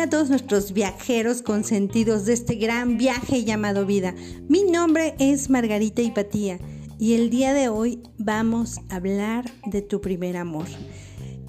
A 0.00 0.08
todos 0.08 0.30
nuestros 0.30 0.72
viajeros 0.72 1.42
consentidos 1.42 2.24
de 2.24 2.32
este 2.32 2.54
gran 2.54 2.96
viaje 2.96 3.44
llamado 3.44 3.84
vida. 3.84 4.14
Mi 4.48 4.62
nombre 4.62 5.14
es 5.18 5.50
Margarita 5.50 6.00
Hipatía 6.00 6.58
y 6.98 7.12
el 7.12 7.28
día 7.28 7.52
de 7.52 7.68
hoy 7.68 8.02
vamos 8.16 8.78
a 8.88 8.96
hablar 8.96 9.44
de 9.66 9.82
tu 9.82 10.00
primer 10.00 10.38
amor. 10.38 10.64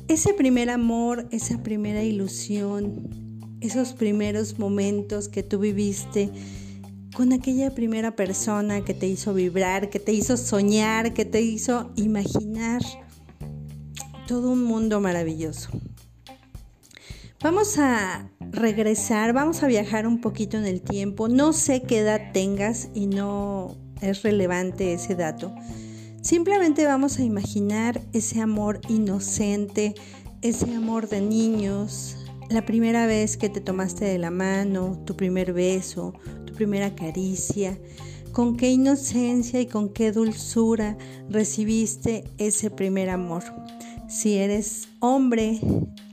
Ese 0.09 0.33
primer 0.33 0.69
amor, 0.69 1.29
esa 1.31 1.63
primera 1.63 2.03
ilusión, 2.03 3.39
esos 3.61 3.93
primeros 3.93 4.59
momentos 4.59 5.29
que 5.29 5.43
tú 5.43 5.59
viviste 5.59 6.29
con 7.15 7.31
aquella 7.31 7.73
primera 7.73 8.17
persona 8.17 8.83
que 8.83 8.93
te 8.93 9.07
hizo 9.07 9.33
vibrar, 9.33 9.89
que 9.89 9.99
te 9.99 10.11
hizo 10.11 10.35
soñar, 10.35 11.13
que 11.13 11.23
te 11.23 11.41
hizo 11.41 11.93
imaginar 11.95 12.81
todo 14.27 14.51
un 14.51 14.65
mundo 14.65 14.99
maravilloso. 14.99 15.69
Vamos 17.43 17.79
a 17.79 18.29
regresar, 18.51 19.33
vamos 19.33 19.63
a 19.63 19.67
viajar 19.67 20.05
un 20.05 20.21
poquito 20.21 20.57
en 20.57 20.65
el 20.65 20.79
tiempo. 20.79 21.27
No 21.27 21.53
sé 21.53 21.81
qué 21.81 21.99
edad 21.99 22.31
tengas 22.33 22.89
y 22.93 23.07
no 23.07 23.77
es 23.99 24.21
relevante 24.21 24.93
ese 24.93 25.15
dato. 25.15 25.51
Simplemente 26.21 26.85
vamos 26.85 27.17
a 27.17 27.23
imaginar 27.23 27.99
ese 28.13 28.41
amor 28.41 28.79
inocente, 28.89 29.95
ese 30.43 30.75
amor 30.75 31.09
de 31.09 31.21
niños, 31.21 32.15
la 32.51 32.63
primera 32.63 33.07
vez 33.07 33.37
que 33.37 33.49
te 33.49 33.59
tomaste 33.59 34.05
de 34.05 34.19
la 34.19 34.29
mano, 34.29 35.01
tu 35.03 35.17
primer 35.17 35.51
beso, 35.51 36.13
tu 36.45 36.53
primera 36.53 36.93
caricia, 36.93 37.75
con 38.33 38.55
qué 38.55 38.69
inocencia 38.69 39.59
y 39.59 39.65
con 39.65 39.89
qué 39.89 40.11
dulzura 40.11 40.95
recibiste 41.27 42.23
ese 42.37 42.69
primer 42.69 43.09
amor. 43.09 43.43
Si 44.07 44.35
eres 44.35 44.89
hombre, 44.99 45.59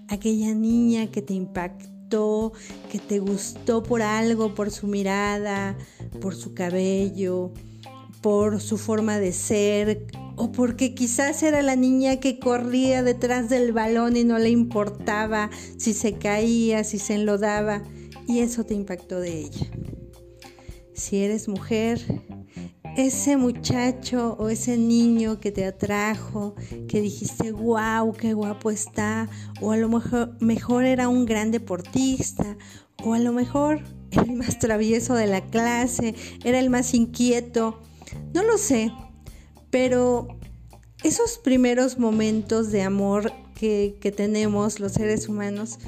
aquella 0.09 0.55
niña 0.55 1.11
que 1.11 1.23
te 1.23 1.35
impactó, 1.35 2.53
que 2.91 2.99
te 2.99 3.19
gustó 3.19 3.83
por 3.83 4.03
algo, 4.03 4.55
por 4.55 4.71
su 4.71 4.87
mirada, 4.87 5.77
por 6.21 6.35
su 6.35 6.55
cabello, 6.55 7.53
por 8.21 8.61
su 8.61 8.79
forma 8.79 9.19
de 9.19 9.33
ser, 9.33 10.07
o 10.37 10.53
porque 10.53 10.95
quizás 10.95 11.43
era 11.43 11.63
la 11.63 11.77
niña 11.77 12.21
que 12.21 12.39
corría 12.39 13.03
detrás 13.03 13.49
del 13.49 13.73
balón 13.73 14.17
y 14.17 14.25
no 14.25 14.39
le 14.39 14.51
importaba 14.51 15.51
si 15.77 15.95
se 15.95 16.15
caía, 16.15 16.85
si 16.85 16.99
se 16.99 17.15
enlodaba, 17.15 17.83
y 18.27 18.41
eso 18.41 18.65
te 18.65 18.75
impactó 18.75 19.21
de 19.21 19.41
ella. 19.41 19.67
Si 20.95 21.19
eres 21.19 21.49
mujer, 21.49 22.01
ese 22.99 23.37
muchacho 23.37 24.35
o 24.41 24.49
ese 24.49 24.77
niño 24.77 25.39
que 25.39 25.53
te 25.53 25.65
atrajo, 25.65 26.57
que 26.89 27.01
dijiste, 27.01 27.53
wow, 27.53 28.13
qué 28.13 28.35
guapo 28.35 28.73
está, 28.73 29.29
o 29.61 29.71
a 29.71 29.77
lo 29.77 29.89
mejor, 29.89 30.37
mejor 30.41 30.85
era 30.85 31.09
un 31.09 31.25
gran 31.25 31.53
deportista, 31.53 32.57
o 33.05 33.15
a 33.15 33.21
lo 33.21 33.33
mejor 33.33 33.85
era 34.11 34.23
el 34.23 34.33
más 34.33 34.59
travieso 34.59 35.15
de 35.15 35.29
la 35.29 35.43
clase, 35.43 36.17
era 36.43 36.59
el 36.59 36.71
más 36.71 36.93
inquieto, 36.93 37.79
no 38.35 38.43
lo 38.43 38.59
sé, 38.59 38.91
pero 39.71 40.27
esos 41.05 41.39
primeros 41.39 42.01
momentos 42.01 42.73
de 42.73 42.83
amor 42.83 43.33
que, 43.55 43.97
que 44.01 44.11
tenemos 44.11 44.81
los 44.81 44.95
seres 44.95 45.29
humanos, 45.29 45.79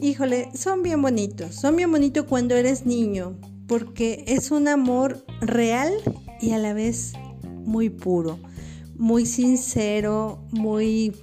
híjole, 0.00 0.48
son 0.54 0.82
bien 0.82 1.02
bonitos, 1.02 1.54
son 1.54 1.76
bien 1.76 1.92
bonitos 1.92 2.24
cuando 2.24 2.56
eres 2.56 2.86
niño, 2.86 3.38
porque 3.66 4.24
es 4.26 4.50
un 4.50 4.68
amor 4.68 5.22
real 5.42 5.92
y 6.40 6.52
a 6.52 6.58
la 6.58 6.72
vez 6.72 7.12
muy 7.64 7.90
puro, 7.90 8.38
muy 8.96 9.26
sincero, 9.26 10.38
muy 10.50 11.14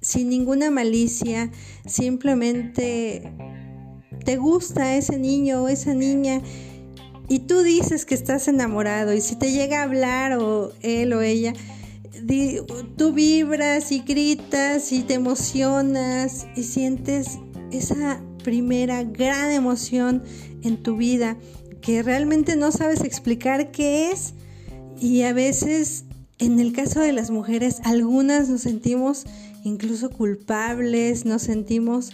sin 0.00 0.28
ninguna 0.28 0.70
malicia, 0.70 1.50
simplemente 1.86 3.32
te 4.24 4.36
gusta 4.36 4.96
ese 4.96 5.18
niño 5.18 5.62
o 5.62 5.68
esa 5.68 5.94
niña 5.94 6.42
y 7.28 7.40
tú 7.40 7.62
dices 7.62 8.04
que 8.04 8.14
estás 8.14 8.48
enamorado 8.48 9.14
y 9.14 9.20
si 9.20 9.36
te 9.36 9.52
llega 9.52 9.80
a 9.80 9.84
hablar 9.84 10.38
o 10.38 10.72
él 10.82 11.12
o 11.12 11.22
ella, 11.22 11.54
tú 12.96 13.12
vibras 13.12 13.92
y 13.92 14.00
gritas 14.00 14.92
y 14.92 15.02
te 15.02 15.14
emocionas 15.14 16.46
y 16.56 16.64
sientes 16.64 17.38
esa 17.70 18.20
primera 18.42 19.04
gran 19.04 19.52
emoción 19.52 20.22
en 20.62 20.82
tu 20.82 20.96
vida 20.96 21.38
que 21.82 22.02
realmente 22.02 22.56
no 22.56 22.72
sabes 22.72 23.02
explicar 23.02 23.70
qué 23.70 24.10
es 24.10 24.34
y 24.98 25.22
a 25.22 25.32
veces 25.32 26.04
en 26.38 26.58
el 26.60 26.72
caso 26.72 27.00
de 27.00 27.12
las 27.12 27.30
mujeres 27.30 27.80
algunas 27.84 28.48
nos 28.48 28.62
sentimos 28.62 29.26
incluso 29.64 30.10
culpables, 30.10 31.24
nos 31.24 31.42
sentimos 31.42 32.10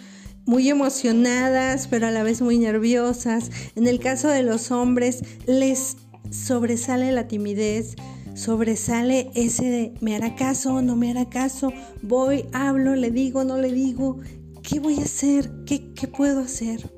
muy 0.47 0.69
emocionadas 0.69 1.87
pero 1.87 2.07
a 2.09 2.11
la 2.11 2.23
vez 2.23 2.41
muy 2.41 2.59
nerviosas. 2.59 3.51
En 3.77 3.87
el 3.87 4.01
caso 4.01 4.29
de 4.29 4.43
los 4.43 4.71
hombres 4.71 5.23
les 5.47 5.99
sobresale 6.31 7.13
la 7.13 7.29
timidez, 7.29 7.95
sobresale 8.35 9.31
ese 9.35 9.65
de 9.65 9.95
me 10.01 10.17
hará 10.17 10.35
caso, 10.35 10.81
no 10.83 10.97
me 10.97 11.11
hará 11.11 11.29
caso, 11.29 11.73
voy, 12.03 12.47
hablo, 12.53 12.97
le 12.97 13.11
digo, 13.11 13.45
no 13.45 13.59
le 13.59 13.73
digo, 13.73 14.19
¿qué 14.63 14.81
voy 14.81 14.99
a 14.99 15.05
hacer? 15.05 15.51
¿Qué, 15.67 15.93
qué 15.93 16.09
puedo 16.09 16.41
hacer? 16.41 16.98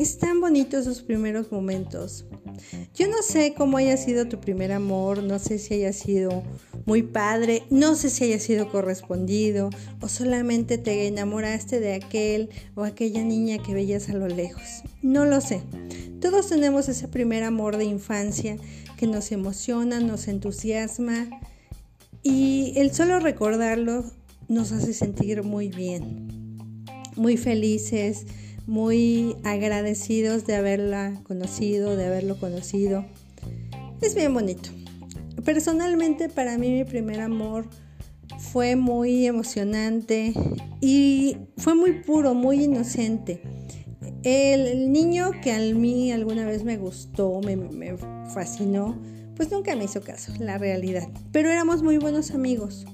Es 0.00 0.16
tan 0.16 0.40
bonito 0.40 0.78
esos 0.78 1.02
primeros 1.02 1.52
momentos. 1.52 2.24
Yo 2.94 3.06
no 3.06 3.20
sé 3.20 3.52
cómo 3.54 3.76
haya 3.76 3.98
sido 3.98 4.26
tu 4.28 4.40
primer 4.40 4.72
amor, 4.72 5.22
no 5.22 5.38
sé 5.38 5.58
si 5.58 5.74
haya 5.74 5.92
sido 5.92 6.42
muy 6.86 7.02
padre, 7.02 7.64
no 7.68 7.94
sé 7.94 8.08
si 8.08 8.24
haya 8.24 8.40
sido 8.40 8.70
correspondido 8.70 9.68
o 10.00 10.08
solamente 10.08 10.78
te 10.78 11.06
enamoraste 11.06 11.80
de 11.80 11.92
aquel 11.92 12.48
o 12.76 12.84
aquella 12.84 13.22
niña 13.22 13.58
que 13.62 13.74
veías 13.74 14.08
a 14.08 14.14
lo 14.14 14.26
lejos. 14.26 14.82
No 15.02 15.26
lo 15.26 15.42
sé. 15.42 15.60
Todos 16.18 16.48
tenemos 16.48 16.88
ese 16.88 17.06
primer 17.06 17.44
amor 17.44 17.76
de 17.76 17.84
infancia 17.84 18.56
que 18.96 19.06
nos 19.06 19.30
emociona, 19.32 20.00
nos 20.00 20.28
entusiasma 20.28 21.28
y 22.22 22.72
el 22.76 22.94
solo 22.94 23.20
recordarlo 23.20 24.06
nos 24.48 24.72
hace 24.72 24.94
sentir 24.94 25.42
muy 25.42 25.68
bien, 25.68 26.56
muy 27.16 27.36
felices 27.36 28.24
muy 28.70 29.34
agradecidos 29.42 30.46
de 30.46 30.54
haberla 30.54 31.20
conocido, 31.24 31.96
de 31.96 32.06
haberlo 32.06 32.38
conocido. 32.38 33.04
Es 34.00 34.14
bien 34.14 34.32
bonito. 34.32 34.70
Personalmente 35.44 36.28
para 36.28 36.56
mí 36.56 36.70
mi 36.70 36.84
primer 36.84 37.20
amor 37.20 37.64
fue 38.38 38.76
muy 38.76 39.26
emocionante 39.26 40.32
y 40.80 41.36
fue 41.56 41.74
muy 41.74 42.00
puro, 42.02 42.34
muy 42.34 42.62
inocente. 42.62 43.42
El, 44.22 44.92
niño 44.92 45.32
que 45.42 45.50
a 45.50 45.58
mí 45.58 46.12
alguna 46.12 46.46
vez 46.46 46.62
me 46.62 46.76
gustó, 46.76 47.40
me, 47.40 47.56
me 47.56 47.96
fascinó, 48.32 48.96
pues 49.34 49.50
nunca 49.50 49.74
me 49.74 49.84
hizo 49.84 50.00
caso, 50.00 50.32
la 50.38 50.58
realidad. 50.58 51.08
Pero 51.32 51.50
éramos 51.50 51.82
muy 51.82 51.98
buenos 51.98 52.30
amigos. 52.30 52.86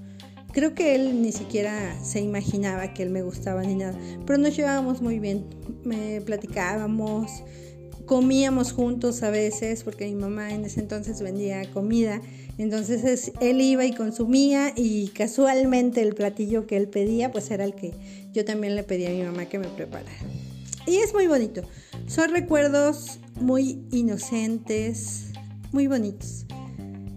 Creo 0.56 0.74
que 0.74 0.94
él 0.94 1.20
ni 1.20 1.32
siquiera 1.32 2.02
se 2.02 2.18
imaginaba 2.18 2.94
que 2.94 3.02
él 3.02 3.10
me 3.10 3.20
gustaba 3.20 3.62
ni 3.62 3.74
nada, 3.74 3.94
pero 4.26 4.38
nos 4.38 4.56
llevábamos 4.56 5.02
muy 5.02 5.18
bien, 5.18 5.44
me 5.84 6.22
platicábamos, 6.22 7.30
comíamos 8.06 8.72
juntos 8.72 9.22
a 9.22 9.28
veces, 9.28 9.84
porque 9.84 10.06
mi 10.06 10.14
mamá 10.14 10.54
en 10.54 10.64
ese 10.64 10.80
entonces 10.80 11.20
vendía 11.20 11.70
comida, 11.72 12.22
entonces 12.56 13.32
él 13.42 13.60
iba 13.60 13.84
y 13.84 13.92
consumía 13.92 14.72
y 14.74 15.08
casualmente 15.08 16.00
el 16.00 16.14
platillo 16.14 16.66
que 16.66 16.78
él 16.78 16.88
pedía, 16.88 17.30
pues 17.30 17.50
era 17.50 17.64
el 17.64 17.74
que 17.74 17.92
yo 18.32 18.46
también 18.46 18.76
le 18.76 18.82
pedía 18.82 19.10
a 19.10 19.12
mi 19.12 19.24
mamá 19.24 19.44
que 19.44 19.58
me 19.58 19.68
preparara. 19.68 20.10
Y 20.86 20.96
es 20.96 21.12
muy 21.12 21.26
bonito, 21.26 21.64
son 22.06 22.30
recuerdos 22.30 23.18
muy 23.42 23.84
inocentes, 23.90 25.26
muy 25.70 25.86
bonitos 25.86 26.46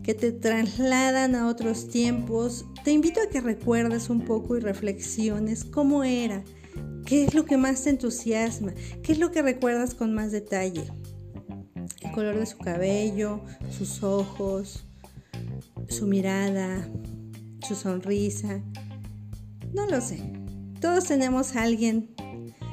que 0.09 0.16
te 0.16 0.31
trasladan 0.31 1.36
a 1.36 1.47
otros 1.47 1.88
tiempos. 1.88 2.66
Te 2.83 2.89
invito 2.89 3.22
a 3.22 3.30
que 3.30 3.42
recuerdes 3.42 4.10
un 4.10 4.25
poco 4.25 4.57
y 4.57 4.60
reflexiones 4.60 5.63
cómo 5.63 6.04
era, 6.04 6.44
qué 7.06 7.25
es 7.25 7.36
lo 7.36 7.45
que 7.45 7.57
más 7.57 7.83
te 7.83 7.92
entusiasma, 7.92 8.74
qué 9.04 9.12
es 9.12 9.19
lo 9.19 9.30
que 9.30 9.44
recuerdas 9.44 9.94
con 9.94 10.16
más 10.16 10.31
detalle. 10.31 10.86
El 12.01 12.12
color 12.12 12.39
de 12.39 12.48
su 12.48 12.57
cabello, 12.57 13.42
sus 13.69 14.01
ojos, 14.01 14.83
su 15.89 16.07
mirada, 16.07 16.89
su 17.68 17.75
sonrisa. 17.75 18.63
No 19.75 19.86
lo 19.86 20.01
sé. 20.01 20.33
Todos 20.81 21.04
tenemos 21.04 21.56
a 21.56 21.62
alguien 21.62 22.16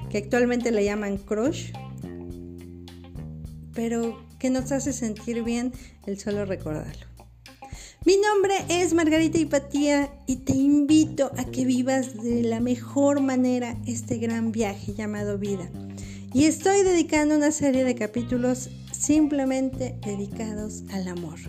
que 0.09 0.17
actualmente 0.17 0.73
le 0.73 0.87
llaman 0.87 1.19
crush, 1.19 1.71
pero 3.75 4.27
que 4.39 4.49
nos 4.49 4.73
hace 4.73 4.95
sentir 4.95 5.43
bien 5.43 5.75
el 6.07 6.19
solo 6.19 6.47
recordarlo. 6.47 7.06
Mi 8.07 8.19
nombre 8.19 8.55
es 8.69 8.95
Margarita 8.95 9.37
Hipatía 9.37 10.13
y 10.29 10.37
te 10.37 10.53
invito 10.53 11.33
a 11.37 11.45
que 11.45 11.65
vivas 11.65 12.23
de 12.23 12.45
la 12.45 12.61
mejor 12.61 13.21
manera 13.21 13.77
este 13.85 14.19
gran 14.19 14.53
viaje 14.53 14.95
llamado 14.95 15.39
vida. 15.39 15.69
Y 16.33 16.45
estoy 16.45 16.85
dedicando 16.85 17.35
una 17.35 17.51
serie 17.51 17.83
de 17.83 17.97
capítulos 17.97 18.71
simplemente 18.93 19.99
dedicados 20.07 20.85
al 20.93 21.09
amor. 21.09 21.41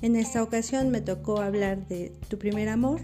En 0.00 0.14
esta 0.14 0.40
ocasión 0.40 0.90
me 0.90 1.00
tocó 1.00 1.40
hablar 1.40 1.88
de 1.88 2.12
tu 2.28 2.38
primer 2.38 2.68
amor, 2.68 3.00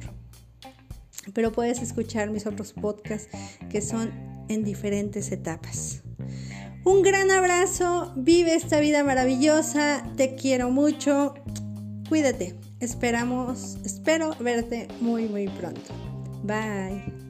pero 1.32 1.50
puedes 1.50 1.82
escuchar 1.82 2.30
mis 2.30 2.46
otros 2.46 2.74
podcasts 2.74 3.28
que 3.70 3.82
son 3.82 4.12
en 4.48 4.62
diferentes 4.62 5.32
etapas. 5.32 6.04
Un 6.84 7.02
gran 7.02 7.32
abrazo, 7.32 8.12
vive 8.14 8.54
esta 8.54 8.78
vida 8.78 9.02
maravillosa, 9.02 10.08
te 10.16 10.36
quiero 10.36 10.70
mucho, 10.70 11.34
cuídate, 12.08 12.54
esperamos, 12.84 13.76
espero 13.84 14.34
verte 14.40 14.88
muy 15.00 15.24
muy 15.26 15.48
pronto. 15.48 15.92
Bye. 16.42 17.23